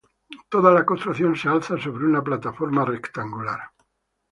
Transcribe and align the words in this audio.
Toda 0.49 0.71
la 0.71 0.83
construcción 0.83 1.35
se 1.35 1.47
alza 1.47 1.77
sobre 1.77 2.05
una 2.07 2.23
plataforma 2.23 2.83
rectangular. 2.83 3.59